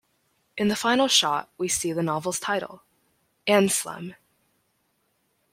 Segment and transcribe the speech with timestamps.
[0.57, 2.81] In the final shot, we see the novel's title:
[3.45, 4.15] Anslem.